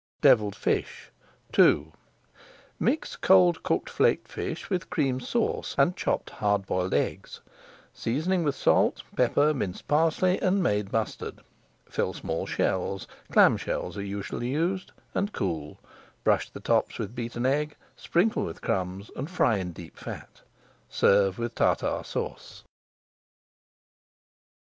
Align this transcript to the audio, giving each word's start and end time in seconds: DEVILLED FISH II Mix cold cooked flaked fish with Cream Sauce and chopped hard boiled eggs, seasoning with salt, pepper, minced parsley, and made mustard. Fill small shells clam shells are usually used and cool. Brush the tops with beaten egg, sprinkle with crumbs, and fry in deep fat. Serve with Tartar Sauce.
DEVILLED 0.21 0.55
FISH 0.55 1.11
II 1.55 1.91
Mix 2.79 3.15
cold 3.15 3.61
cooked 3.61 3.87
flaked 3.87 4.27
fish 4.27 4.67
with 4.67 4.89
Cream 4.89 5.19
Sauce 5.19 5.75
and 5.77 5.95
chopped 5.95 6.31
hard 6.31 6.65
boiled 6.65 6.95
eggs, 6.95 7.41
seasoning 7.93 8.43
with 8.43 8.55
salt, 8.55 9.03
pepper, 9.15 9.53
minced 9.53 9.87
parsley, 9.87 10.41
and 10.41 10.63
made 10.63 10.91
mustard. 10.91 11.41
Fill 11.87 12.13
small 12.15 12.47
shells 12.47 13.05
clam 13.31 13.57
shells 13.57 13.95
are 13.95 14.01
usually 14.01 14.47
used 14.47 14.91
and 15.13 15.33
cool. 15.33 15.77
Brush 16.23 16.49
the 16.49 16.59
tops 16.61 16.97
with 16.97 17.13
beaten 17.13 17.45
egg, 17.45 17.75
sprinkle 17.95 18.43
with 18.43 18.59
crumbs, 18.61 19.11
and 19.15 19.29
fry 19.29 19.57
in 19.59 19.71
deep 19.71 19.95
fat. 19.95 20.41
Serve 20.89 21.37
with 21.37 21.53
Tartar 21.53 22.01
Sauce. 22.03 22.63